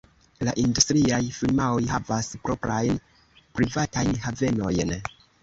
[0.47, 2.99] La industriaj firmaoj havas proprajn
[3.61, 4.99] privatajn havenojn.